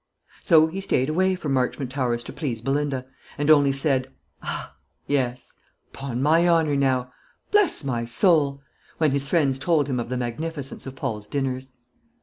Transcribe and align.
So 0.41 0.65
he 0.65 0.81
stayed 0.81 1.09
away 1.09 1.35
from 1.35 1.53
Marchmont 1.53 1.91
Towers 1.91 2.23
to 2.23 2.33
please 2.33 2.59
Belinda; 2.59 3.05
and 3.37 3.51
only 3.51 3.71
said, 3.71 4.11
"Haw," 4.41 4.75
"Yes," 5.05 5.53
"'Pon 5.93 6.23
my 6.23 6.47
honour, 6.47 6.75
now!" 6.75 7.13
"Bless 7.51 7.83
my 7.83 8.05
soul!" 8.05 8.63
when 8.97 9.11
his 9.11 9.27
friends 9.27 9.59
told 9.59 9.87
him 9.87 9.99
of 9.99 10.09
the 10.09 10.17
magnificence 10.17 10.83
of 10.87 10.95
Paul's 10.95 11.27
dinners. 11.27 11.71